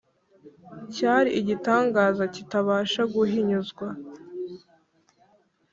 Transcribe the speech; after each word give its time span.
”cyari 0.95 1.29
igitangaza 1.39 2.23
kitabasha 2.35 3.01
guhinyuzwa 3.13 3.87